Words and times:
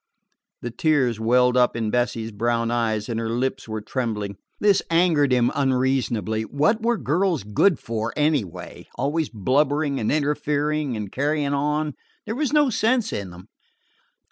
The 0.63 0.71
tears 0.71 1.19
welled 1.19 1.55
up 1.55 1.75
in 1.75 1.91
Bessie's 1.91 2.31
brown 2.31 2.71
eyes, 2.71 3.07
and 3.07 3.19
her 3.19 3.29
lips 3.29 3.67
were 3.67 3.81
trembling. 3.81 4.37
This 4.59 4.81
angered 4.89 5.31
him 5.31 5.51
unreasonably. 5.53 6.41
What 6.41 6.81
were 6.81 6.97
girls 6.97 7.43
good 7.43 7.77
for, 7.77 8.11
anyway? 8.17 8.87
always 8.95 9.29
blubbering, 9.29 9.99
and 9.99 10.11
interfering, 10.11 10.97
and 10.97 11.11
carrying 11.11 11.53
on. 11.53 11.93
There 12.25 12.33
was 12.33 12.51
no 12.51 12.71
sense 12.71 13.13
in 13.13 13.29
them. 13.29 13.49